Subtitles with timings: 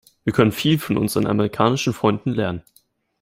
[0.23, 2.63] Wir können viel von unseren amerikanischen Freunden lernen.